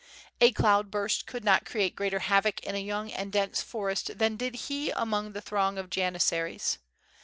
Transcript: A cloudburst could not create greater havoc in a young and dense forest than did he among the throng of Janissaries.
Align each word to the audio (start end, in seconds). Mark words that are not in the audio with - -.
A 0.39 0.51
cloudburst 0.51 1.27
could 1.27 1.43
not 1.43 1.63
create 1.67 1.95
greater 1.95 2.17
havoc 2.17 2.59
in 2.61 2.73
a 2.73 2.79
young 2.79 3.11
and 3.11 3.31
dense 3.31 3.61
forest 3.61 4.17
than 4.17 4.35
did 4.35 4.55
he 4.55 4.89
among 4.89 5.33
the 5.33 5.41
throng 5.41 5.77
of 5.77 5.91
Janissaries. 5.91 6.79